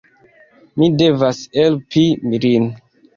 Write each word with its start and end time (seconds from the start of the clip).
Mi 0.81 0.87
devas 1.01 1.41
helpi 1.57 2.03
lin. 2.47 2.67